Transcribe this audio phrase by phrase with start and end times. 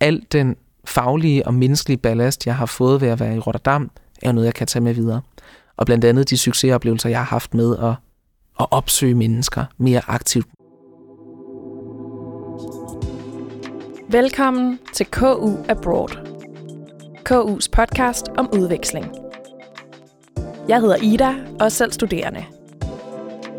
[0.00, 3.90] al den faglige og menneskelige ballast, jeg har fået ved at være i Rotterdam,
[4.22, 5.20] er noget, jeg kan tage med videre.
[5.76, 7.94] Og blandt andet de succesoplevelser, jeg har haft med at,
[8.60, 10.46] at opsøge mennesker mere aktivt.
[14.08, 16.10] Velkommen til KU Abroad.
[17.30, 19.06] KU's podcast om udveksling.
[20.68, 22.44] Jeg hedder Ida og er selv studerende.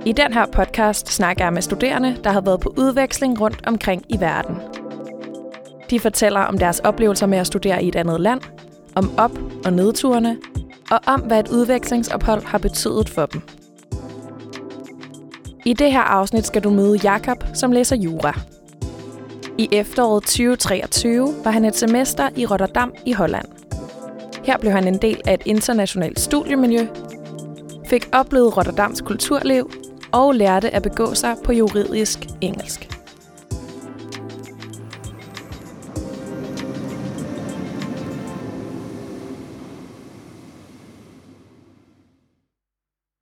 [0.06, 4.04] I den her podcast snakker jeg med studerende, der har været på udveksling rundt omkring
[4.10, 4.56] i verden.
[5.92, 8.42] De fortæller om deres oplevelser med at studere i et andet land,
[8.96, 10.38] om op- og nedturene,
[10.92, 13.42] og om hvad et udvekslingsophold har betydet for dem.
[15.66, 18.40] I det her afsnit skal du møde Jakob, som læser jura.
[19.58, 23.46] I efteråret 2023 var han et semester i Rotterdam i Holland.
[24.44, 26.88] Her blev han en del af et internationalt studiemiljø,
[27.88, 29.72] fik oplevet Rotterdams kulturliv
[30.12, 32.91] og lærte at begå sig på juridisk engelsk.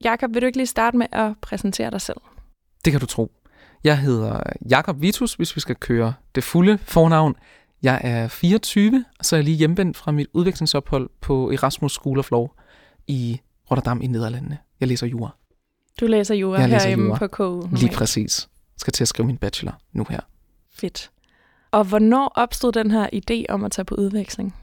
[0.03, 2.17] Jakob, vil du ikke lige starte med at præsentere dig selv?
[2.85, 3.31] Det kan du tro.
[3.83, 7.35] Jeg hedder Jakob Vitus, hvis vi skal køre det fulde fornavn.
[7.83, 12.19] Jeg er 24, og så er jeg lige hjemvendt fra mit udvekslingsophold på Erasmus School
[12.19, 12.47] of Law
[13.07, 13.39] i
[13.71, 14.57] Rotterdam i Nederlandene.
[14.79, 15.29] Jeg læser jura.
[15.99, 17.17] Du læser jura Jeg herhjemme jura.
[17.17, 17.43] på KU.
[17.43, 17.79] normalt.
[17.81, 18.47] Lige præcis.
[18.75, 20.19] Jeg skal til at skrive min bachelor nu her.
[20.73, 21.11] Fedt.
[21.71, 24.55] Og hvornår opstod den her idé om at tage på udveksling?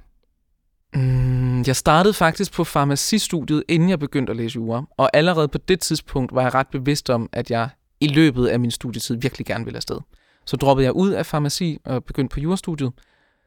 [0.94, 4.84] Mm, Øhm, jeg startede faktisk på farmacistudiet, inden jeg begyndte at læse jura.
[4.96, 7.68] Og allerede på det tidspunkt var jeg ret bevidst om, at jeg
[8.00, 9.98] i løbet af min studietid virkelig gerne ville afsted.
[10.46, 12.92] Så droppede jeg ud af farmaci og begyndte på jurastudiet.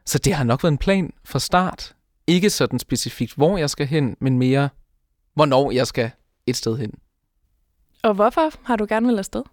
[0.05, 1.95] Så det har nok været en plan fra start.
[2.27, 4.69] Ikke sådan specifikt, hvor jeg skal hen, men mere,
[5.33, 6.11] hvornår jeg skal
[6.47, 6.93] et sted hen.
[8.03, 9.43] Og hvorfor har du gerne vil afsted?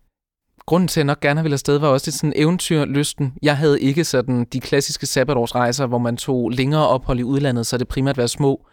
[0.66, 3.34] Grunden til, at jeg nok gerne ville afsted, var også lidt sådan eventyrlysten.
[3.42, 7.78] Jeg havde ikke sådan de klassiske sabbatårsrejser, hvor man tog længere ophold i udlandet, så
[7.78, 8.66] det primært var små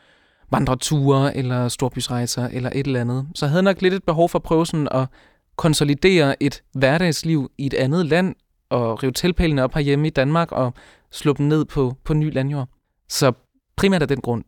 [0.52, 3.28] vandreture eller storbysrejser eller et eller andet.
[3.36, 5.08] Så jeg havde nok lidt et behov for at prøve sådan at
[5.56, 8.36] konsolidere et hverdagsliv i et andet land
[8.70, 10.74] og rive tilpælene op herhjemme i Danmark og
[11.12, 12.68] slå dem ned på, på ny landjord.
[13.10, 13.32] Så
[13.76, 14.44] primært af den grund.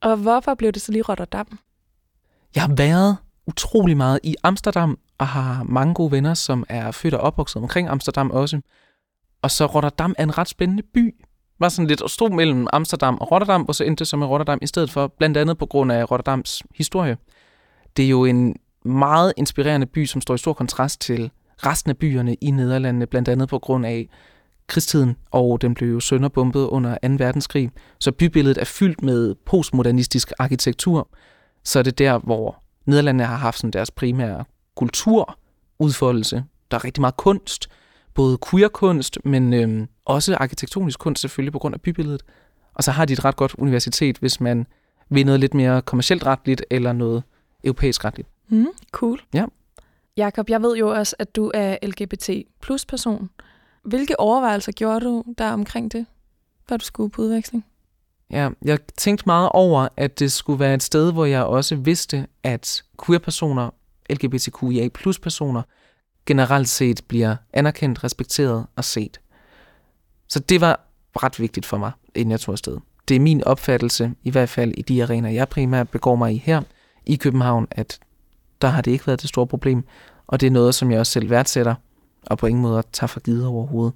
[0.00, 1.58] Og hvorfor blev det så lige Rotterdam?
[2.54, 3.16] Jeg har været
[3.46, 7.88] utrolig meget i Amsterdam, og har mange gode venner, som er født og opvokset omkring
[7.88, 8.60] Amsterdam også.
[9.42, 11.14] Og så Rotterdam er en ret spændende by.
[11.60, 14.58] Var sådan lidt stod mellem Amsterdam og Rotterdam, og så endte det som i Rotterdam
[14.62, 17.16] i stedet for, blandt andet på grund af Rotterdams historie.
[17.96, 21.30] Det er jo en meget inspirerende by, som står i stor kontrast til
[21.66, 24.08] resten af byerne i Nederlandene, blandt andet på grund af
[24.66, 27.08] krigstiden, og den blev jo sønderbumpet under 2.
[27.18, 27.70] verdenskrig.
[28.00, 31.08] Så bybilledet er fyldt med postmodernistisk arkitektur.
[31.64, 34.44] Så er det der, hvor Nederlandene har haft sådan deres primære
[34.78, 36.44] kulturudfoldelse.
[36.70, 37.68] Der er rigtig meget kunst,
[38.14, 42.22] både queer-kunst, men øhm, også arkitektonisk kunst selvfølgelig på grund af bybilledet.
[42.74, 44.66] Og så har de et ret godt universitet, hvis man
[45.08, 47.22] vil noget lidt mere kommercielt retligt eller noget
[47.64, 48.28] europæisk retligt.
[48.48, 49.20] Mm, cool.
[49.34, 49.44] Ja.
[50.16, 52.30] Jakob, jeg ved jo også, at du er LGBT
[52.60, 53.30] plus person.
[53.82, 56.06] Hvilke overvejelser gjorde du der omkring det,
[56.68, 57.64] før du skulle på udveksling?
[58.30, 62.26] Ja, jeg tænkte meget over, at det skulle være et sted, hvor jeg også vidste,
[62.42, 63.70] at queer-personer,
[64.10, 65.62] LGBTQIA plus personer,
[66.26, 69.20] generelt set bliver anerkendt, respekteret og set.
[70.28, 70.80] Så det var
[71.22, 72.78] ret vigtigt for mig, inden jeg tog afsted.
[73.08, 76.36] Det er min opfattelse, i hvert fald i de arenaer, jeg primært begår mig i
[76.36, 76.62] her
[77.06, 77.98] i København, at
[78.62, 79.84] der har det ikke været det store problem,
[80.26, 81.74] og det er noget, som jeg også selv værdsætter,
[82.26, 83.94] og på ingen måde tager for givet overhovedet.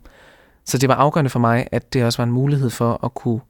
[0.64, 3.40] Så det var afgørende for mig, at det også var en mulighed for at kunne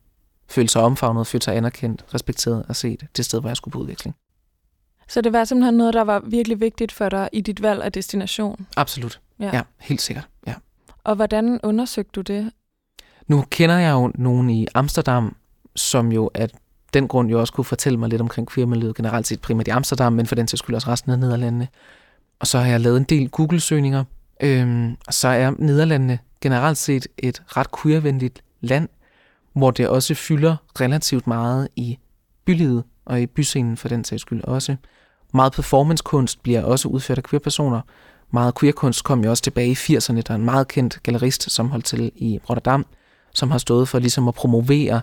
[0.48, 3.78] føle sig omfavnet, føle sig anerkendt, respekteret og set det sted, hvor jeg skulle på
[3.78, 4.16] udveksling.
[5.12, 7.92] Så det var simpelthen noget, der var virkelig vigtigt for dig i dit valg af
[7.92, 8.66] destination.
[8.76, 9.20] Absolut.
[9.40, 10.28] Ja, ja helt sikkert.
[10.46, 10.54] Ja.
[11.04, 12.52] Og hvordan undersøgte du det?
[13.26, 15.36] Nu kender jeg jo nogen i Amsterdam,
[15.76, 16.48] som jo af
[16.94, 20.12] den grund jo også kunne fortælle mig lidt omkring queermiljøet generelt set primært i Amsterdam,
[20.12, 21.68] men for den til skyld også resten af Nederlandene.
[22.40, 24.04] Og så har jeg lavet en del Google-søgninger,
[24.42, 28.88] øhm, og så er Nederlandene generelt set et ret queervenligt land,
[29.53, 31.98] hvor det også fylder relativt meget i
[32.44, 34.76] bylivet og i byscenen for den sags skyld også.
[35.32, 37.80] Meget performancekunst bliver også udført af queer-personer.
[38.30, 40.20] Meget queerkunst kom jo også tilbage i 80'erne.
[40.20, 42.86] Der er en meget kendt gallerist, som holdt til i Rotterdam,
[43.34, 45.00] som har stået for ligesom at promovere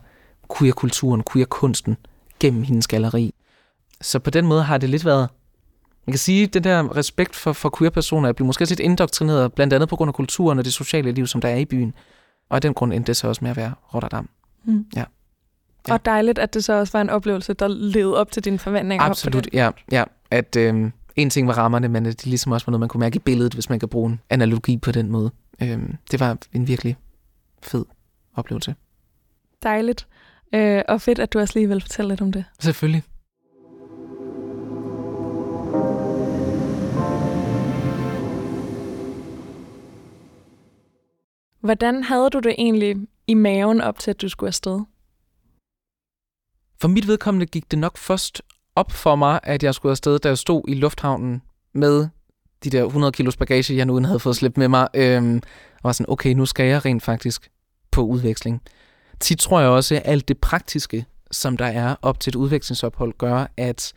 [0.58, 1.98] queer-kulturen, queer-kunsten
[2.40, 3.34] gennem hendes galleri.
[4.02, 5.30] Så på den måde har det lidt været,
[6.08, 9.90] man kan sige, den der respekt for, for queer-personer, bliver måske lidt indoktrineret, blandt andet
[9.90, 11.94] på grund af kulturen og det sociale liv, som der er i byen.
[12.50, 14.30] Og af den grund endte det så også med at være Rotterdam.
[14.64, 14.86] Mm.
[14.96, 15.04] Ja.
[15.88, 15.94] Ja.
[15.94, 19.06] Og dejligt, at det så også var en oplevelse, der levede op til dine forventninger.
[19.06, 19.70] Absolut, ja.
[19.92, 20.04] ja.
[20.32, 23.16] At øhm, en ting var rammerne, men det ligesom også var noget, man kunne mærke
[23.16, 25.32] i billedet, hvis man kan bruge en analogi på den måde.
[25.62, 26.98] Øhm, det var en virkelig
[27.64, 27.86] fed
[28.36, 28.76] oplevelse.
[29.64, 30.08] Dejligt.
[30.54, 32.46] Øh, og fedt, at du også lige vil fortælle lidt om det.
[32.60, 33.04] Selvfølgelig.
[41.60, 42.96] Hvordan havde du det egentlig
[43.28, 44.80] i maven op til, at du skulle afsted?
[46.82, 48.42] For mit vedkommende gik det nok først
[48.80, 51.42] op for mig, at jeg skulle afsted, da jeg stod i lufthavnen
[51.74, 52.08] med
[52.64, 54.88] de der 100 kilos bagage, jeg nu havde fået slæbt med mig.
[54.94, 55.36] Øhm,
[55.76, 57.50] og var sådan, okay, nu skal jeg rent faktisk
[57.92, 58.62] på udveksling.
[59.20, 63.14] Tit tror jeg også, at alt det praktiske, som der er op til et udvekslingsophold,
[63.18, 63.94] gør, at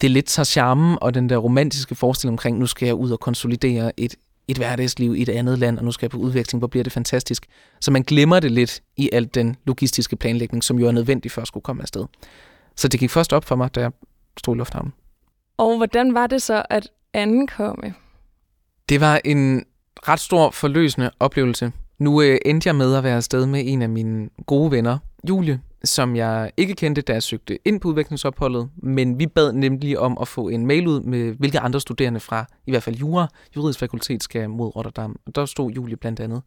[0.00, 3.20] det lidt tager charmen og den der romantiske forestilling omkring, nu skal jeg ud og
[3.20, 4.14] konsolidere et,
[4.48, 6.92] et hverdagsliv i et andet land, og nu skal jeg på udveksling, hvor bliver det
[6.92, 7.46] fantastisk.
[7.80, 11.42] Så man glemmer det lidt i alt den logistiske planlægning, som jo er nødvendig for
[11.42, 12.04] at skulle komme afsted.
[12.78, 13.92] Så det gik først op for mig, da jeg
[14.36, 14.92] stod i lufthavnen.
[15.56, 17.94] Og hvordan var det så at ankomme?
[18.88, 19.64] Det var en
[20.08, 21.72] ret stor forløsende oplevelse.
[21.98, 24.98] Nu øh, endte jeg med at være afsted med en af mine gode venner,
[25.28, 29.98] Julie, som jeg ikke kendte, da jeg søgte ind på udviklingsopholdet, men vi bad nemlig
[29.98, 33.28] om at få en mail ud med, hvilke andre studerende fra, i hvert fald jura,
[33.56, 35.16] juridisk fakultet, skal mod Rotterdam.
[35.26, 36.42] Og der stod Julie blandt andet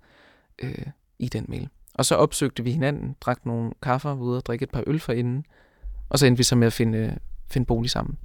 [0.61, 0.85] øh,
[1.19, 1.69] i den mail.
[1.93, 5.13] Og så opsøgte vi hinanden, drak nogle kaffer, ude og drikke et par øl for
[5.13, 5.45] inden,
[6.11, 7.17] og så endte vi så med at finde,
[7.49, 8.17] finde bolig sammen.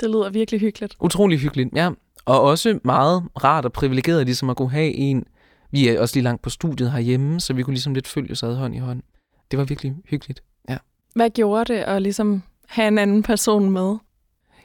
[0.00, 0.96] Det lyder virkelig hyggeligt.
[1.00, 1.90] Utrolig hyggeligt, ja.
[2.24, 5.24] Og også meget rart og privilegeret ligesom at kunne have en,
[5.70, 8.42] vi er også lige langt på studiet herhjemme, så vi kunne ligesom lidt følge os
[8.42, 9.02] ad hånd i hånd.
[9.50, 10.76] Det var virkelig hyggeligt, ja.
[11.14, 13.96] Hvad gjorde det at ligesom have en anden person med?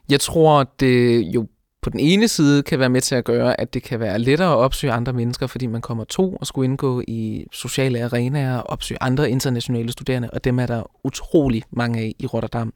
[0.10, 1.48] Jeg tror, det jo
[1.86, 4.52] på den ene side kan være med til at gøre, at det kan være lettere
[4.52, 8.70] at opsøge andre mennesker, fordi man kommer to og skulle indgå i sociale arenaer og
[8.70, 12.74] opsøge andre internationale studerende, og dem er der utrolig mange af i Rotterdam.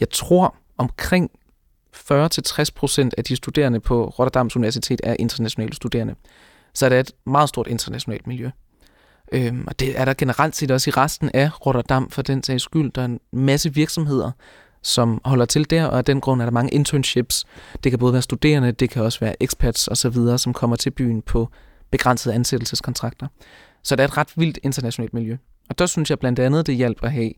[0.00, 1.30] Jeg tror omkring
[1.96, 6.14] 40-60% af de studerende på Rotterdams Universitet er internationale studerende.
[6.74, 8.50] Så det er et meget stort internationalt miljø.
[9.32, 12.62] Øhm, og det er der generelt set også i resten af Rotterdam for den sags
[12.62, 12.92] skyld.
[12.92, 14.30] Der er en masse virksomheder,
[14.84, 17.44] som holder til der, og af den grund er der mange internships.
[17.84, 21.22] Det kan både være studerende, det kan også være expats osv., som kommer til byen
[21.22, 21.48] på
[21.90, 23.26] begrænsede ansættelseskontrakter.
[23.82, 25.36] Så det er et ret vildt internationalt miljø.
[25.70, 27.32] Og der synes jeg blandt andet, det hjælper at have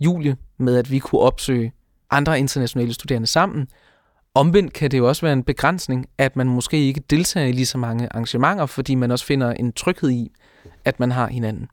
[0.00, 1.72] Julie med, at vi kunne opsøge
[2.10, 3.68] andre internationale studerende sammen.
[4.34, 7.66] Omvendt kan det jo også være en begrænsning, at man måske ikke deltager i lige
[7.66, 10.32] så mange arrangementer, fordi man også finder en tryghed i,
[10.84, 11.68] at man har hinanden.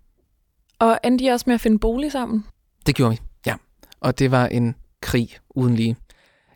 [0.80, 2.46] Og endte I også med at finde bolig sammen?
[2.86, 3.56] Det gjorde vi, ja.
[4.02, 5.96] Og det var en krig uden lige.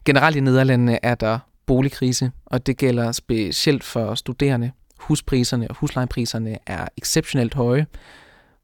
[0.06, 4.72] Generelt i Nederlandene er der boligkrise, og det gælder specielt for studerende.
[5.00, 7.86] Huspriserne og huslejepriserne er exceptionelt høje.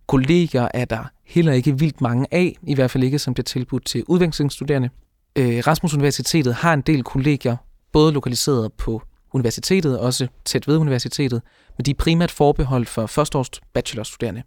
[0.07, 3.85] Kolleger er der heller ikke vildt mange af, i hvert fald ikke som det tilbudt
[3.85, 4.89] til udvekslingsstuderende.
[5.35, 7.57] Øh, Rasmus Universitetet har en del kolleger,
[7.91, 9.01] både lokaliseret på
[9.33, 11.41] universitetet, og også tæt ved universitetet,
[11.77, 14.43] men de er primært forbeholdt for førsteårs bachelorstuderende.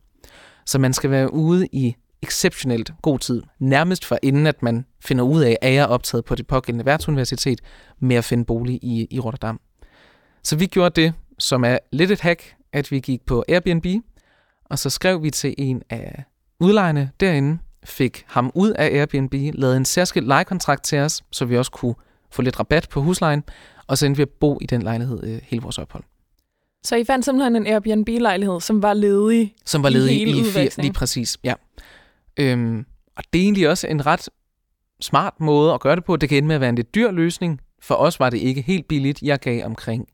[0.66, 5.24] Så man skal være ude i exceptionelt god tid, nærmest for inden at man finder
[5.24, 7.60] ud af, at jeg er optaget på det pågældende værtsuniversitet,
[8.00, 9.60] med at finde bolig i, i Rotterdam.
[10.42, 13.86] Så vi gjorde det, som er lidt et hack, at vi gik på Airbnb,
[14.64, 16.24] og så skrev vi til en af
[16.60, 21.56] udlejerne derinde, fik ham ud af Airbnb, lavede en særskilt lejekontrakt til os, så vi
[21.56, 21.94] også kunne
[22.30, 23.44] få lidt rabat på huslejen,
[23.86, 26.02] og så endte vi at bo i den lejlighed øh, hele vores ophold.
[26.84, 30.44] Så I fandt simpelthen en Airbnb-lejlighed, som var ledig Som var ledig i, hele i
[30.44, 31.54] fire, lige præcis, ja.
[32.40, 34.28] Øhm, og det er egentlig også en ret
[35.00, 36.16] smart måde at gøre det på.
[36.16, 37.60] Det kan ende med at være en lidt dyr løsning.
[37.82, 39.22] For os var det ikke helt billigt.
[39.22, 40.08] Jeg gav omkring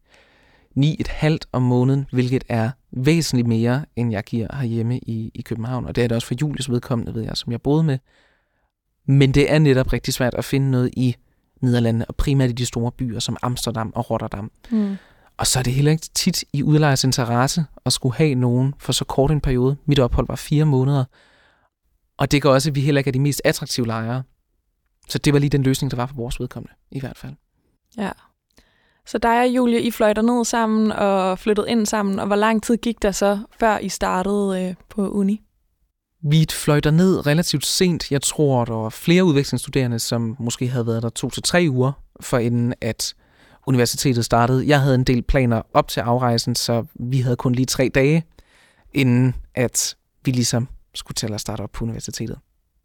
[0.79, 5.87] 9,5 om måneden, hvilket er væsentligt mere, end jeg giver herhjemme i, i København.
[5.87, 7.99] Og det er det også for Julius vedkommende, ved jeg, som jeg boede med.
[9.07, 11.17] Men det er netop rigtig svært at finde noget i
[11.63, 14.51] Nederlandene, og primært i de store byer som Amsterdam og Rotterdam.
[14.71, 14.97] Mm.
[15.37, 18.93] Og så er det heller ikke tit i udlejers interesse at skulle have nogen for
[18.93, 19.77] så kort en periode.
[19.85, 21.05] Mit ophold var fire måneder.
[22.19, 24.23] Og det gør også, at vi heller ikke er de mest attraktive lejere.
[25.09, 27.33] Så det var lige den løsning, der var for vores vedkommende, i hvert fald.
[27.97, 28.11] Ja.
[29.07, 32.63] Så dig og Julie, I fløjter ned sammen og flyttede ind sammen, og hvor lang
[32.63, 35.43] tid gik der så, før I startede øh, på uni?
[36.23, 38.13] Vi fløjter ned relativt sent.
[38.13, 41.93] Jeg tror, der var flere udvekslingsstuderende, som måske havde været der to til tre uger,
[42.21, 43.15] for inden at
[43.67, 44.69] universitetet startede.
[44.69, 48.25] Jeg havde en del planer op til afrejsen, så vi havde kun lige tre dage,
[48.95, 52.39] inden at vi ligesom skulle til at starte op på universitetet.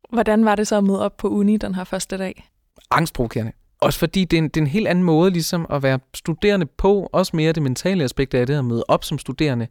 [0.10, 2.50] Hvordan var det så at møde op på uni den her første dag?
[2.92, 3.52] Angstprovokerende.
[3.82, 6.66] Også fordi det er, en, det er en helt anden måde ligesom at være studerende
[6.66, 7.10] på.
[7.14, 9.68] Også mere det mentale aspekt af det at møde op som studerende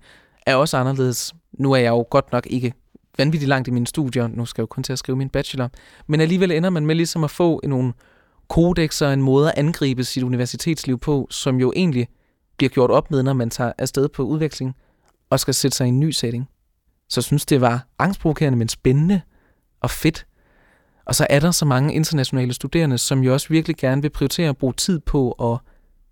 [0.47, 1.35] er også anderledes.
[1.53, 2.75] Nu er jeg jo godt nok ikke
[3.19, 4.27] vanvittigt langt i mine studier.
[4.27, 5.69] Nu skal jeg jo kun til at skrive min bachelor.
[6.07, 7.93] Men alligevel ender man med ligesom at få nogle
[8.49, 12.09] kodexer, en måde at angribe sit universitetsliv på, som jo egentlig
[12.57, 14.75] bliver gjort op med, når man tager afsted på udveksling
[15.31, 16.49] og skal sætte sig i en ny setting.
[17.11, 19.21] Så synes, det var angstprovokerende, men spændende
[19.81, 20.26] og fedt.
[21.05, 24.49] Og så er der så mange internationale studerende, som jo også virkelig gerne vil prioritere
[24.49, 25.59] at bruge tid på at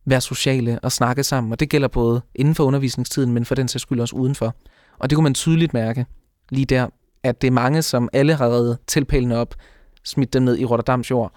[0.05, 1.52] være sociale og snakke sammen.
[1.52, 4.55] Og det gælder både inden for undervisningstiden, men for den sags skyld også udenfor.
[4.99, 6.07] Og det kunne man tydeligt mærke
[6.50, 6.88] lige der,
[7.23, 9.55] at det er mange, som alle har reddet tilpælene op,
[10.05, 11.33] smidt dem ned i Rotterdams jord,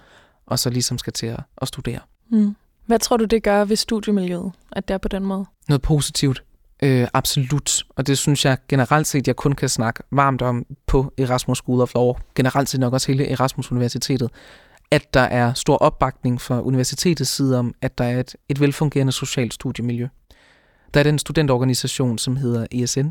[0.45, 1.99] og så ligesom skal til at, at studere.
[2.29, 2.55] Mm.
[2.85, 5.45] Hvad tror du, det gør ved studiemiljøet, at det er på den måde?
[5.67, 6.43] Noget positivt.
[6.83, 7.83] Øh, absolut.
[7.95, 11.81] Og det synes jeg generelt set, jeg kun kan snakke varmt om på Erasmus School
[11.81, 12.13] of Law.
[12.35, 14.29] Generelt set nok også hele Erasmus Universitetet.
[14.91, 19.11] At der er stor opbakning fra universitetets side om, at der er et, et velfungerende
[19.11, 20.07] socialt studiemiljø.
[20.93, 23.07] Der er den studentorganisation, som hedder ESN,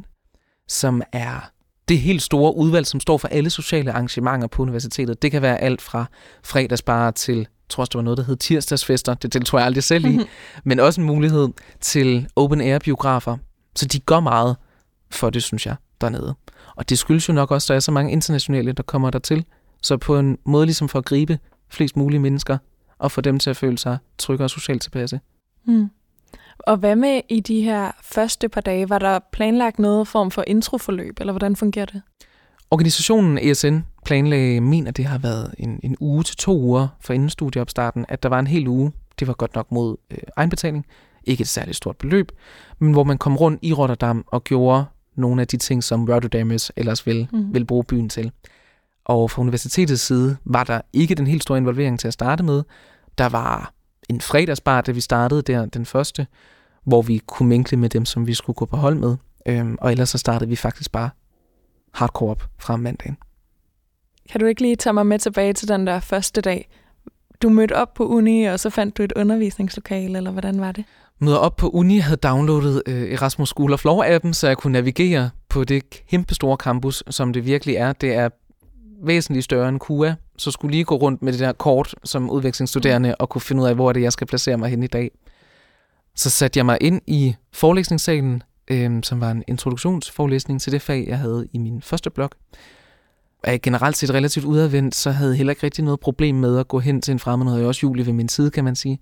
[0.69, 1.51] som er
[1.89, 5.23] det helt store udvalg, som står for alle sociale arrangementer på universitetet.
[5.23, 6.05] Det kan være alt fra
[6.45, 9.15] fredagsbar til, jeg tror også, det var noget, der hed tirsdagsfester.
[9.15, 10.21] Det deltog jeg aldrig selv i.
[10.65, 11.49] Men også en mulighed
[11.81, 13.37] til open air biografer.
[13.81, 14.57] Så de går meget
[15.11, 16.35] for det, synes jeg, dernede.
[16.77, 19.45] Og det skyldes jo nok også, at der er så mange internationale, der kommer dertil.
[19.83, 22.59] Så på en måde ligesom for at gribe flest mulige mennesker,
[22.99, 25.21] og få dem til at føle sig trygge og socialt tilpasse.
[25.65, 25.91] Mm.
[26.59, 28.89] Og hvad med i de her første par dage?
[28.89, 32.03] Var der planlagt noget form for introforløb, eller hvordan fungerer det?
[32.71, 37.31] Organisationen ESN planlagde, mener det har været en, en uge til to uger for inden
[37.31, 40.87] studieopstarten, at der var en hel uge, det var godt nok mod øh, egenbetaling,
[41.25, 42.33] ikke et særligt stort beløb,
[42.79, 44.85] men hvor man kom rundt i Rotterdam og gjorde
[45.17, 47.55] nogle af de ting, som Rotterdammers ellers vil, mm.
[47.55, 48.33] vil bruge byen til.
[49.05, 52.63] Og fra universitetets side var der ikke den helt store involvering til at starte med.
[53.19, 53.73] Der var
[54.09, 56.27] en fredagsbar, da vi startede der, den første,
[56.85, 59.17] hvor vi kunne minkle med dem, som vi skulle gå på hold med.
[59.47, 61.11] Øhm, og ellers så startede vi faktisk bare
[61.93, 63.17] hardcore op fra mandagen.
[64.31, 66.69] Kan du ikke lige tage mig med tilbage til den der første dag?
[67.43, 70.85] Du mødte op på uni, og så fandt du et undervisningslokale, eller hvordan var det?
[71.23, 75.31] Møder op på uni, havde downloadet øh, Erasmus School of Law-appen, så jeg kunne navigere
[75.49, 77.93] på det kæmpe store campus, som det virkelig er.
[77.93, 78.29] Det er
[79.03, 83.15] væsentligt større end KUA, så skulle lige gå rundt med det der kort som udvekslingsstuderende
[83.15, 85.11] og kunne finde ud af, hvor er det, jeg skal placere mig hen i dag.
[86.17, 91.05] Så satte jeg mig ind i forelæsningssalen, øh, som var en introduktionsforelæsning til det fag,
[91.09, 92.31] jeg havde i min første blog.
[93.45, 96.59] Og jeg generelt set relativt udadvendt, så havde jeg heller ikke rigtig noget problem med
[96.59, 97.47] at gå hen til en fremmed.
[97.47, 98.99] Havde jeg også Julie ved min side, kan man sige.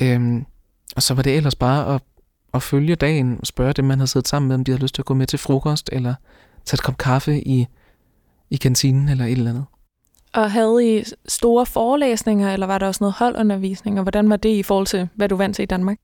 [0.00, 0.46] Øhm,
[0.96, 2.02] og så var det ellers bare at,
[2.54, 4.94] at følge dagen og spørge dem, man havde siddet sammen med, om de havde lyst
[4.94, 6.14] til at gå med til frokost, eller
[6.64, 7.66] tage et kop kaffe i,
[8.50, 9.64] i kantinen eller et eller andet.
[10.32, 14.48] Og havde I store forelæsninger, eller var der også noget holdundervisning, og hvordan var det
[14.48, 15.98] i forhold til, hvad du vant til i Danmark?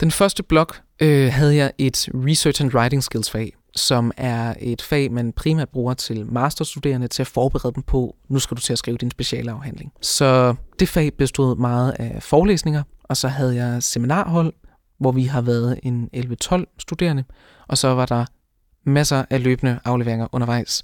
[0.00, 0.66] Den første blog
[1.00, 5.68] øh, havde jeg et Research and Writing Skills fag, som er et fag, man primært
[5.68, 9.10] bruger til masterstuderende til at forberede dem på, nu skal du til at skrive din
[9.10, 9.92] specialafhandling.
[10.02, 14.52] Så det fag bestod meget af forelæsninger, og så havde jeg seminarhold,
[14.98, 17.24] hvor vi har været en 11-12 studerende,
[17.68, 18.24] og så var der
[18.84, 20.82] masser af løbende afleveringer undervejs.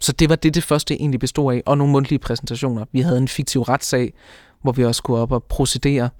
[0.00, 2.84] Så det var det, det første egentlig bestod af, og nogle mundtlige præsentationer.
[2.92, 4.14] Vi havde en fiktiv retssag,
[4.62, 6.10] hvor vi også skulle op og procedere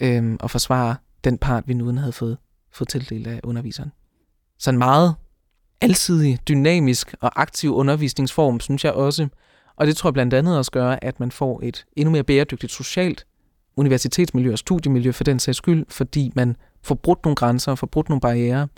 [0.00, 2.38] øhm, og forsvare den part, vi nu havde fået,
[2.72, 3.92] fået tildelt af underviseren.
[4.58, 5.14] Så en meget
[5.80, 9.28] alsidig, dynamisk og aktiv undervisningsform, synes jeg også.
[9.76, 12.72] Og det tror jeg blandt andet også gør, at man får et endnu mere bæredygtigt
[12.72, 13.26] socialt
[13.76, 17.86] universitetsmiljø og studiemiljø for den sags skyld, fordi man får brudt nogle grænser og får
[17.86, 18.68] brudt nogle barriere,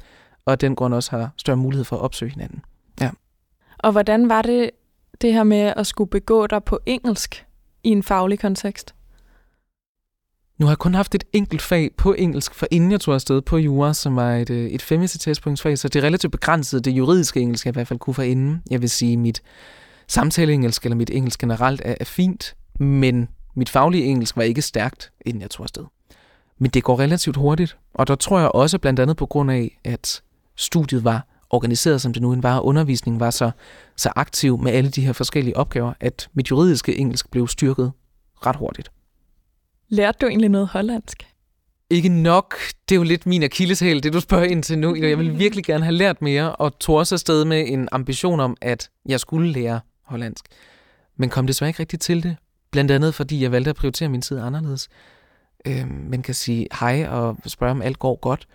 [0.45, 2.62] og den grund også har større mulighed for at opsøge hinanden.
[3.00, 3.11] Ja.
[3.78, 4.71] Og hvordan var det,
[5.21, 7.47] det her med at skulle begå dig på engelsk
[7.85, 8.95] i en faglig kontekst?
[10.61, 13.43] Nu har jeg kun haft et enkelt fag på engelsk, for inden jeg tog afsted
[13.43, 17.40] på jura, som var et, øh, et femmestertestpunktsfag, så det er relativt begrænset, det juridiske
[17.40, 18.62] engelsk, jeg i hvert fald kunne for inden.
[18.71, 19.43] Jeg vil sige, mit
[20.09, 25.12] samtaleengelsk eller mit engelsk generelt er, er fint, men mit faglige engelsk var ikke stærkt,
[25.21, 25.85] inden jeg tog afsted.
[26.59, 29.81] Men det går relativt hurtigt, og der tror jeg også blandt andet på grund af,
[29.85, 30.23] at
[30.57, 33.50] studiet var organiseret, som det nu var, og undervisningen var så,
[33.97, 37.93] så aktiv med alle de her forskellige opgaver, at mit juridiske engelsk blev styrket
[38.47, 38.90] ret hurtigt.
[39.91, 41.27] Lærte du egentlig noget hollandsk?
[41.91, 42.55] Ikke nok.
[42.89, 44.95] Det er jo lidt min akilleshæl, det du spørger ind til nu.
[45.09, 48.57] Jeg vil virkelig gerne have lært mere, og tog også afsted med en ambition om,
[48.61, 50.45] at jeg skulle lære hollandsk.
[51.17, 52.37] Men kom desværre ikke rigtig til det.
[52.71, 54.89] Blandt andet, fordi jeg valgte at prioritere min tid anderledes.
[55.67, 58.49] Øhm, man kan sige hej og spørge, om alt går godt.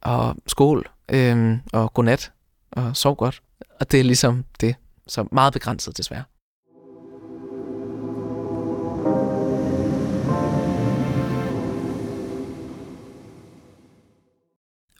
[0.00, 2.32] Og skål, øhm, og godnat,
[2.70, 3.42] og sov godt.
[3.80, 4.74] Og det er ligesom det.
[5.06, 6.24] Så meget begrænset desværre.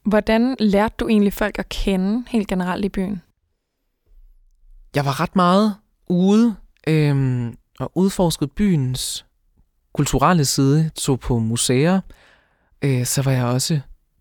[0.09, 3.23] Hvordan lærte du egentlig folk at kende helt generelt i byen?
[4.95, 5.75] Jeg var ret meget
[6.09, 6.57] ude
[6.89, 9.27] øhm, og udforskede byens
[9.93, 12.01] kulturelle side, tog på museer.
[12.83, 13.81] Øh, så var jeg også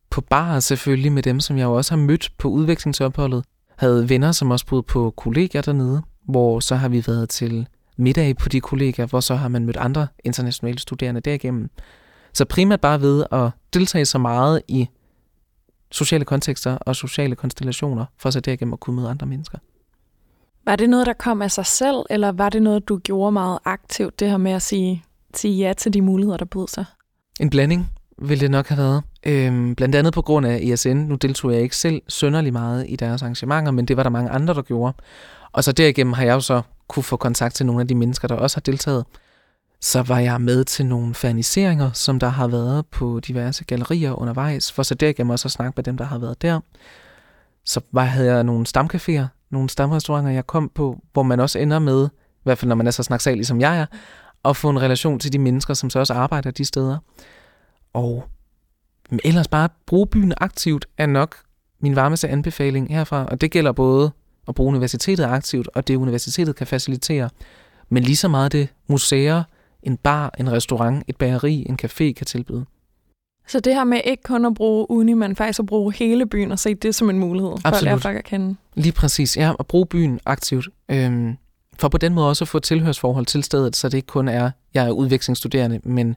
[0.09, 3.45] på bar selvfølgelig med dem, som jeg jo også har mødt på udvekslingsopholdet.
[3.77, 7.67] havde venner, som også boede på kollegier dernede, hvor så har vi været til
[7.97, 11.69] middag på de kollegier, hvor så har man mødt andre internationale studerende derigennem.
[12.33, 14.87] Så primært bare ved at deltage så meget i
[15.91, 19.57] sociale kontekster og sociale konstellationer, for så derigennem at kunne møde andre mennesker.
[20.65, 23.59] Var det noget, der kom af sig selv, eller var det noget, du gjorde meget
[23.65, 25.03] aktivt, det her med at sige,
[25.33, 26.85] sige ja til de muligheder, der bød sig?
[27.39, 29.03] En blanding ville det nok have været.
[29.25, 30.97] Øhm, blandt andet på grund af ESN.
[30.97, 34.29] Nu deltog jeg ikke selv sønderlig meget i deres arrangementer, men det var der mange
[34.29, 34.93] andre, der gjorde.
[35.51, 38.27] Og så derigennem har jeg jo så kunne få kontakt til nogle af de mennesker,
[38.27, 39.05] der også har deltaget.
[39.81, 44.71] Så var jeg med til nogle faniseringer, som der har været på diverse gallerier undervejs,
[44.71, 46.59] for så derigennem også at snakke med dem, der har været der.
[47.65, 51.79] Så var, havde jeg nogle stamcaféer, nogle stamrestauranter, jeg kom på, hvor man også ender
[51.79, 53.85] med, i hvert fald når man er så snaksalig som jeg er,
[54.45, 56.97] at få en relation til de mennesker, som så også arbejder de steder.
[57.93, 58.25] Og
[59.23, 61.35] ellers bare bruge byen aktivt er nok
[61.79, 64.11] min varmeste anbefaling herfra, og det gælder både
[64.47, 67.29] at bruge universitetet aktivt, og det universitetet kan facilitere,
[67.89, 69.43] men lige så meget det museer,
[69.87, 72.65] en bar, en restaurant, et bageri, en café kan tilbyde.
[73.47, 76.51] Så det her med ikke kun at bruge uni, men faktisk at bruge hele byen
[76.51, 77.75] og se det som en mulighed for Absolut.
[77.75, 78.55] at lære folk at kende.
[78.75, 80.69] Lige præcis, ja, at bruge byen aktivt.
[80.89, 81.37] Øhm,
[81.79, 84.27] for på den måde også at få et tilhørsforhold til stedet, så det ikke kun
[84.27, 86.15] er, jeg er udvekslingsstuderende, men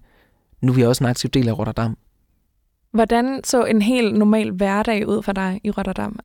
[0.60, 1.96] nu er jeg også en aktiv del af Rotterdam.
[2.92, 6.18] Hvordan så en helt normal hverdag ud for dig i Rotterdam?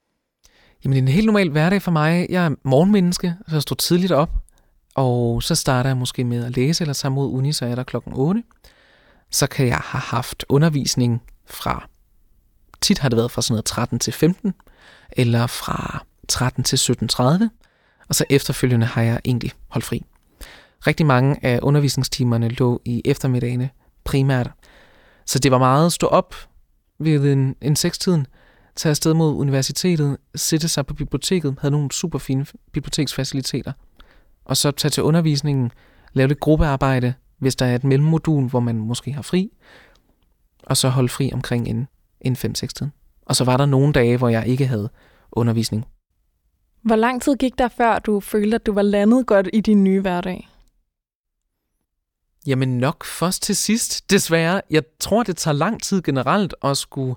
[0.84, 2.28] Jamen, en helt normal hverdag for mig.
[2.30, 4.30] Jeg er morgenmenneske, så jeg står tidligt op,
[4.96, 7.84] og så starter jeg måske med at læse, eller tage mod uni, så er der
[7.84, 8.44] klokken 8.
[9.32, 11.88] Så kan jeg have haft undervisning fra,
[12.82, 14.54] tit har det været fra sådan noget 13 til 15,
[15.12, 17.48] eller fra 13 til 17.30,
[18.10, 20.04] og så efterfølgende har jeg egentlig holdt fri.
[20.88, 23.70] Rigtig mange af undervisningstimerne lå i eftermiddagene
[24.04, 24.52] primært.
[25.26, 26.36] Så det var meget at stå op
[27.00, 28.28] ved en, en sekstiden,
[28.76, 33.72] tage afsted mod universitetet, sætte sig på biblioteket, havde nogle super fine biblioteksfaciliteter,
[34.46, 35.72] og så tage til undervisningen,
[36.14, 39.52] lave lidt gruppearbejde, hvis der er et mellemmodul, hvor man måske har fri,
[40.64, 41.88] og så holde fri omkring en,
[42.22, 42.92] en 5-6 tiden.
[43.26, 44.90] Og så var der nogle dage, hvor jeg ikke havde
[45.32, 45.86] undervisning.
[46.82, 49.84] Hvor lang tid gik der før, du følte, at du var landet godt i din
[49.84, 50.50] nye hverdag?
[52.48, 54.62] Jamen nok først til sidst, desværre.
[54.70, 57.16] Jeg tror, det tager lang tid generelt at skulle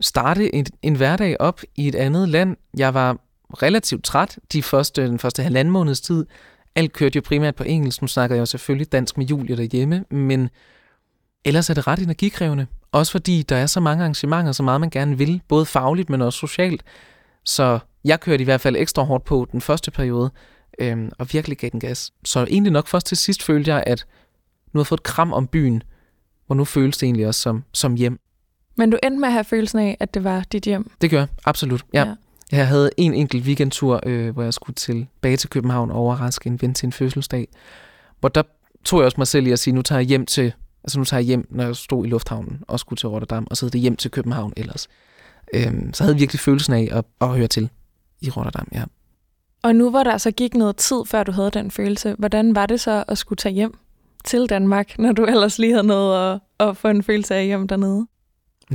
[0.00, 2.56] starte en, en hverdag op i et andet land.
[2.76, 3.18] Jeg var
[3.54, 6.26] relativt træt de første, den første halvanden måneds tid.
[6.74, 8.02] Alt kørte jo primært på engelsk.
[8.02, 10.50] Nu snakker jeg jo selvfølgelig dansk med Julie derhjemme, men
[11.44, 12.66] ellers er det ret energikrævende.
[12.92, 16.22] Også fordi der er så mange arrangementer, så meget man gerne vil, både fagligt, men
[16.22, 16.82] også socialt.
[17.44, 20.30] Så jeg kørte i hvert fald ekstra hårdt på den første periode,
[20.78, 22.12] øhm, og virkelig gav den gas.
[22.24, 24.06] Så egentlig nok først til sidst følte jeg, at
[24.72, 25.82] nu har jeg fået et kram om byen,
[26.46, 28.20] hvor nu føles det egentlig også som, som hjem.
[28.76, 30.90] Men du endte med at have følelsen af, at det var dit hjem?
[31.00, 31.84] Det gør jeg, absolut.
[31.92, 32.04] Ja.
[32.04, 32.14] ja.
[32.52, 36.62] Jeg havde en enkelt weekendtur, øh, hvor jeg skulle tilbage til København og overraske en
[36.62, 37.48] ven til en fødselsdag.
[38.20, 38.42] Hvor der
[38.84, 40.52] tog jeg også mig selv i at sige, nu tager jeg hjem til,
[40.84, 43.56] altså nu tager jeg hjem, når jeg stod i lufthavnen og skulle til Rotterdam, og
[43.56, 44.88] så det hjem til København ellers.
[45.54, 47.70] Øhm, så jeg havde virkelig følelsen af at, at høre til
[48.20, 48.84] i Rotterdam, ja.
[49.62, 52.66] Og nu hvor der så gik noget tid, før du havde den følelse, hvordan var
[52.66, 53.78] det så at skulle tage hjem
[54.24, 57.68] til Danmark, når du ellers lige havde noget at, at få en følelse af hjem
[57.68, 58.06] dernede?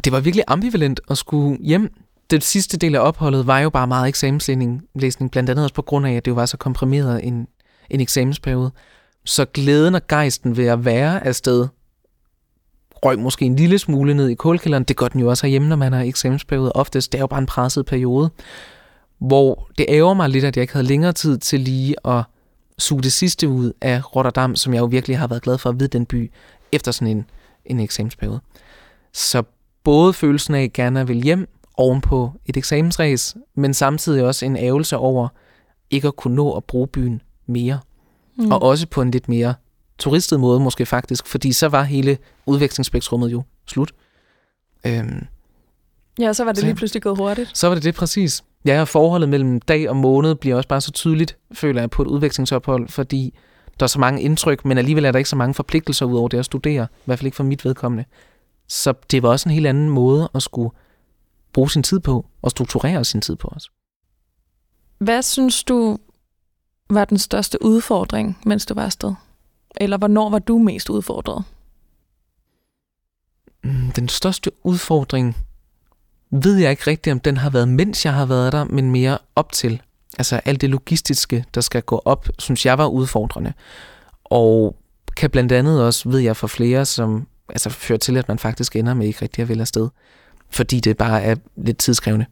[0.04, 1.94] Det var virkelig ambivalent at skulle hjem
[2.38, 5.82] det sidste del af opholdet var jo bare meget eksamenslæsning, læsning, blandt andet også på
[5.82, 7.48] grund af, at det jo var så komprimeret en,
[7.90, 8.72] en eksamensperiode.
[9.26, 11.68] Så glæden og gejsten ved at være afsted
[13.06, 14.84] røg måske en lille smule ned i kålkælderen.
[14.84, 16.72] Det gør den jo også herhjemme, når man har eksamensperiode.
[16.72, 18.30] Oftest det er jo bare en presset periode,
[19.20, 22.24] hvor det ærger mig lidt, at jeg ikke havde længere tid til lige at
[22.78, 25.80] suge det sidste ud af Rotterdam, som jeg jo virkelig har været glad for at
[25.80, 26.32] vide den by,
[26.72, 27.26] efter sådan en,
[27.66, 28.40] en eksamensperiode.
[29.14, 29.44] Så
[29.84, 34.98] både følelsen af gerne at vil hjem ovenpå et eksamensræs, men samtidig også en ævelse
[34.98, 35.28] over
[35.90, 37.80] ikke at kunne nå at bruge byen mere.
[38.36, 38.52] Mm.
[38.52, 39.54] Og også på en lidt mere
[39.98, 43.92] turistet måde måske faktisk, fordi så var hele udvekslingsspektrummet jo slut.
[44.86, 45.26] Øhm,
[46.20, 47.58] ja, så var det så, lige pludselig gået hurtigt.
[47.58, 48.44] Så var det det præcis.
[48.66, 52.02] Ja, og forholdet mellem dag og måned bliver også bare så tydeligt, føler jeg, på
[52.02, 53.34] et udvekslingsophold, fordi
[53.80, 56.28] der er så mange indtryk, men alligevel er der ikke så mange forpligtelser ud over
[56.28, 58.06] det at studere, i hvert fald ikke for mit vedkommende.
[58.68, 60.70] Så det var også en helt anden måde at skulle
[61.54, 63.72] bruge sin tid på, og strukturere sin tid på os.
[64.98, 65.98] Hvad synes du
[66.90, 69.14] var den største udfordring, mens du var afsted?
[69.76, 71.44] Eller hvornår var du mest udfordret?
[73.64, 75.36] Mm, den største udfordring
[76.32, 79.18] ved jeg ikke rigtigt, om den har været, mens jeg har været der, men mere
[79.36, 79.82] op til.
[80.18, 83.54] Altså alt det logistiske, der skal gå op, synes jeg var udfordrende.
[84.24, 84.76] Og
[85.16, 88.76] kan blandt andet også, ved jeg for flere, som altså fører til, at man faktisk
[88.76, 89.90] ender med ikke rigtig at vælge afsted.
[90.54, 92.26] Fordi det bare er lidt tidskrævende.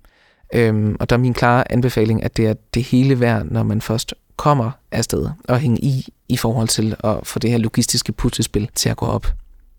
[0.54, 3.82] Øhm, og der er min klare anbefaling, at det er det hele værd, når man
[3.82, 8.70] først kommer afsted og hænge i, i forhold til at få det her logistiske puslespil
[8.76, 9.26] til at gå op.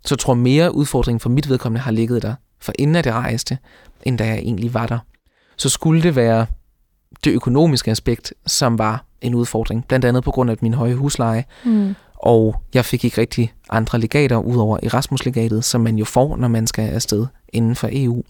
[0.04, 3.12] Så jeg tror mere udfordringen for mit vedkommende har ligget der, for inden at det
[3.12, 3.58] rejste,
[4.02, 4.98] end da jeg egentlig var der.
[5.56, 6.46] Så skulle det være
[7.24, 11.44] det økonomiske aspekt, som var en udfordring, blandt andet på grund af min høje husleje,
[11.64, 16.48] Mm og jeg fik ikke rigtig andre legater udover Erasmus-legatet, som man jo får, når
[16.48, 18.22] man skal afsted inden for EU.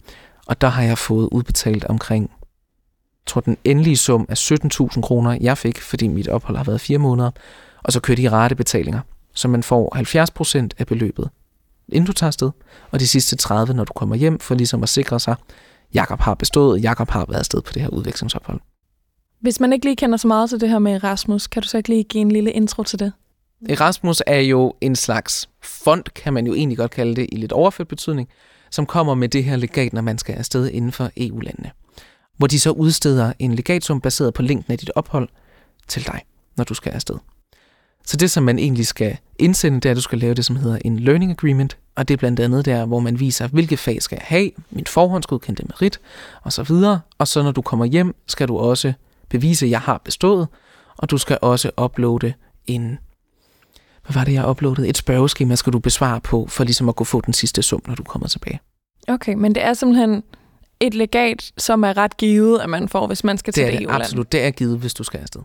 [0.45, 5.37] Og der har jeg fået udbetalt omkring, jeg tror den endelige sum er 17.000 kroner,
[5.41, 7.31] jeg fik, fordi mit ophold har været fire måneder.
[7.83, 8.99] Og så kører de ratebetalinger,
[9.33, 9.95] så man får
[10.65, 11.29] 70% af beløbet,
[11.89, 12.51] inden du tager afsted,
[12.91, 15.35] og de sidste 30, når du kommer hjem, for ligesom at sikre sig,
[15.93, 18.59] Jakob har bestået, Jakob har været afsted på det her udvekslingsophold.
[19.39, 21.77] Hvis man ikke lige kender så meget til det her med Erasmus, kan du så
[21.77, 23.11] ikke lige give en lille intro til det?
[23.69, 27.51] Erasmus er jo en slags fond, kan man jo egentlig godt kalde det i lidt
[27.51, 28.29] overført betydning,
[28.71, 31.71] som kommer med det her legat, når man skal afsted inden for EU-landene.
[32.37, 35.29] Hvor de så udsteder en legatsum baseret på længden af dit ophold
[35.87, 36.21] til dig,
[36.57, 37.15] når du skal afsted.
[38.05, 40.55] Så det, som man egentlig skal indsende, det er, at du skal lave det, som
[40.55, 44.01] hedder en learning agreement, og det er blandt andet der, hvor man viser, hvilke fag
[44.01, 45.99] skal jeg have, mit forhåndsgodkendte merit,
[46.41, 46.99] og så videre.
[47.17, 48.93] Og så når du kommer hjem, skal du også
[49.29, 50.47] bevise, at jeg har bestået,
[50.97, 52.33] og du skal også uploade
[52.67, 52.97] en
[54.03, 54.87] hvad var det, jeg uploadede?
[54.87, 57.95] Et spørgeskema skal du besvare på, for ligesom at kunne få den sidste sum, når
[57.95, 58.59] du kommer tilbage.
[59.07, 60.23] Okay, men det er simpelthen
[60.79, 63.71] et legat, som er ret givet, at man får, hvis man skal Det til er
[63.71, 64.31] det, det absolut.
[64.31, 65.41] Det er givet, hvis du skal afsted.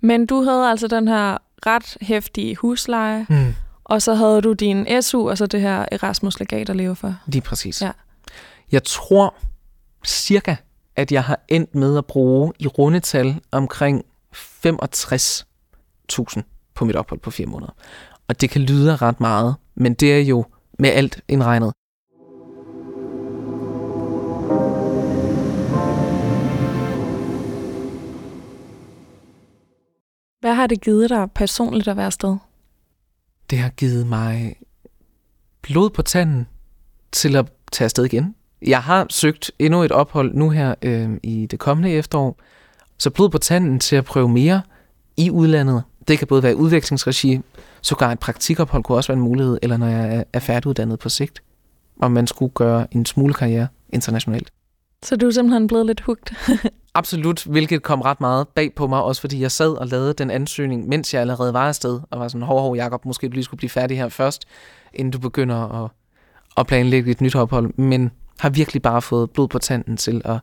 [0.00, 3.54] Men du havde altså den her ret hæftige husleje, Mm.
[3.84, 7.14] og så havde du din SU, og så det her Erasmus-legat at leve for.
[7.26, 7.82] Lige præcis.
[7.82, 7.90] Ja.
[8.72, 9.34] Jeg tror
[10.04, 10.56] cirka,
[10.96, 14.04] at jeg har endt med at bruge i rundetal omkring
[14.34, 16.42] 65.000
[16.80, 17.72] på mit ophold på fire måneder.
[18.28, 20.44] Og det kan lyde ret meget, men det er jo
[20.78, 21.72] med alt indregnet.
[30.40, 32.36] Hvad har det givet dig personligt at være afsted?
[33.50, 34.56] Det har givet mig
[35.62, 36.46] blod på tanden
[37.12, 38.34] til at tage afsted igen.
[38.62, 42.38] Jeg har søgt endnu et ophold nu her øh, i det kommende efterår.
[42.98, 44.62] Så blod på tanden til at prøve mere
[45.16, 45.82] i udlandet.
[46.10, 47.40] Det kan både være udvekslingsregi,
[47.82, 51.08] sågar et praktikophold kunne også være en mulighed, eller når jeg er- er færdiguddannet på
[51.08, 51.42] sigt.
[52.00, 54.50] Om man skulle gøre en smule karriere internationalt.
[55.02, 56.32] Så du er simpelthen blevet lidt hugt.
[56.94, 60.30] Absolut, hvilket kom ret meget bag på mig, også fordi jeg sad og lavede den
[60.30, 63.44] ansøgning, mens jeg allerede var afsted, og var sådan, hov, hov, Jacob, måske du lige
[63.44, 64.44] skulle blive færdig her først,
[64.94, 65.90] inden du begynder at,
[66.56, 70.38] at planlægge et nyt ophold, men har virkelig bare fået blod på tanden til at,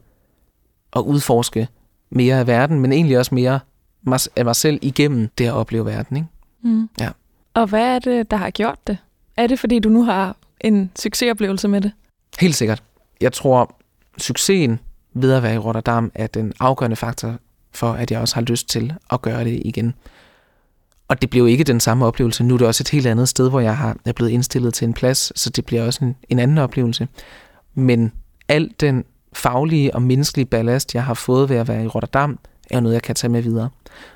[0.95, 1.67] at udforske
[2.09, 3.59] mere af verden, men egentlig også mere
[4.09, 6.17] mig, af mig selv igennem det at opleve verden.
[6.17, 6.27] Ikke?
[6.61, 6.89] Mm.
[6.99, 7.09] Ja.
[7.53, 8.97] Og hvad er det, der har gjort det?
[9.37, 11.91] Er det, fordi du nu har en succesoplevelse med det?
[12.39, 12.83] Helt sikkert.
[13.21, 13.75] Jeg tror,
[14.17, 14.79] succesen
[15.13, 17.35] ved at være i Rotterdam er den afgørende faktor
[17.71, 19.93] for, at jeg også har lyst til at gøre det igen.
[21.07, 22.43] Og det bliver jo ikke den samme oplevelse.
[22.43, 24.85] Nu er det også et helt andet sted, hvor jeg har, er blevet indstillet til
[24.87, 27.07] en plads, så det bliver også en, en anden oplevelse.
[27.73, 28.11] Men
[28.47, 32.39] al den faglige og menneskelige ballast, jeg har fået ved at være i Rotterdam,
[32.69, 33.69] er noget, jeg kan tage med videre.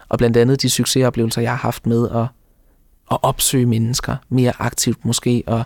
[0.09, 2.27] Og blandt andet de succesoplevelser, jeg har haft med at,
[3.11, 5.63] at opsøge mennesker mere aktivt måske, og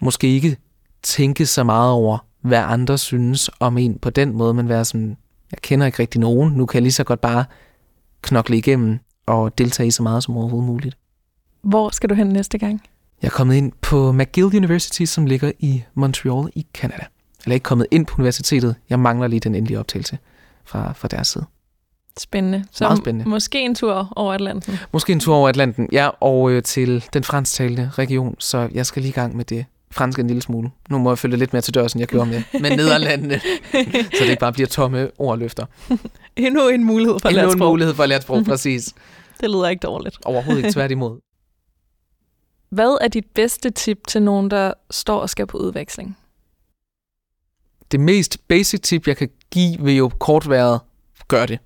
[0.00, 0.56] måske ikke
[1.02, 5.16] tænke så meget over, hvad andre synes om en på den måde, men være sådan,
[5.50, 7.44] jeg kender ikke rigtig nogen, nu kan jeg lige så godt bare
[8.22, 10.96] knokle igennem og deltage i så meget som overhovedet muligt.
[11.62, 12.82] Hvor skal du hen næste gang?
[13.22, 17.04] Jeg er kommet ind på McGill University, som ligger i Montreal i Canada.
[17.44, 20.18] Eller ikke kommet ind på universitetet, jeg mangler lige den endelige optagelse
[20.64, 21.44] fra, fra deres side.
[22.18, 22.64] Spændende.
[22.72, 23.28] Så Meget spændende.
[23.28, 24.78] måske en tur over Atlanten.
[24.92, 29.02] Måske en tur over Atlanten, ja, og øh, til den fransktalende region, så jeg skal
[29.02, 30.70] lige i gang med det franske en lille smule.
[30.90, 34.18] Nu må jeg følge lidt mere til dørs, end jeg gjorde med, med Nederlandene, så
[34.20, 35.66] det ikke bare bliver tomme ord og løfter.
[36.36, 38.94] Endnu en mulighed for at Endnu en mulighed for at lære sprog, præcis.
[39.40, 40.18] Det lyder ikke dårligt.
[40.24, 41.20] Overhovedet ikke tværtimod.
[42.70, 46.16] Hvad er dit bedste tip til nogen, der står og skal på udveksling?
[47.92, 50.78] Det mest basic tip, jeg kan give, vil jo kort være,
[51.28, 51.58] gør det.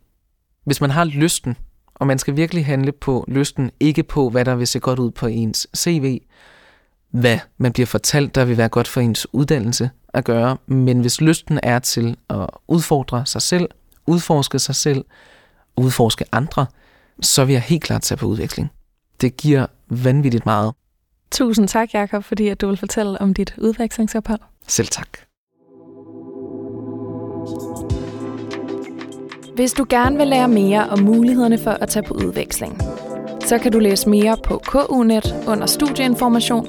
[0.64, 1.56] Hvis man har lysten,
[1.94, 5.10] og man skal virkelig handle på lysten, ikke på, hvad der vil se godt ud
[5.10, 6.20] på ens CV,
[7.10, 11.20] hvad man bliver fortalt, der vil være godt for ens uddannelse at gøre, men hvis
[11.20, 13.68] lysten er til at udfordre sig selv,
[14.06, 15.04] udforske sig selv,
[15.76, 16.66] udforske andre,
[17.22, 18.70] så vil jeg helt klart tage på udveksling.
[19.20, 20.74] Det giver vanvittigt meget.
[21.30, 24.40] Tusind tak, Jakob, fordi at du vil fortælle om dit udvekslingsophold.
[24.66, 25.18] Selv tak.
[29.54, 32.78] Hvis du gerne vil lære mere om mulighederne for at tage på udveksling,
[33.44, 36.68] så kan du læse mere på KUNet under studieinformation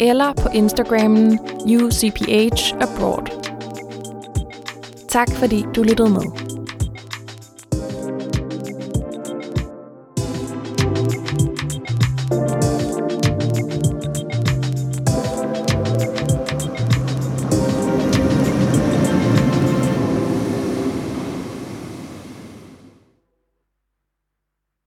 [0.00, 3.26] eller på Instagrammen UCPH Abroad.
[5.08, 6.47] Tak fordi du lyttede med.